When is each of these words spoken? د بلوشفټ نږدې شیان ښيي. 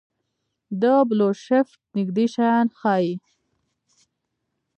د 0.81 0.83
بلوشفټ 1.09 1.69
نږدې 1.95 2.25
شیان 2.33 2.67
ښيي. 2.79 3.13